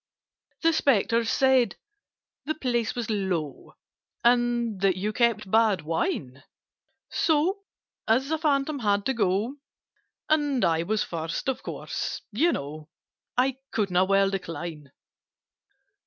[0.63, 1.75] "The Spectres said
[2.45, 3.75] the place was low,
[4.23, 6.41] And that you kept bad wine:
[7.11, 7.59] So,
[8.07, 9.57] as a Phantom had to go,
[10.27, 12.89] And I was first, of course, you know,
[13.37, 14.91] I couldn't well decline."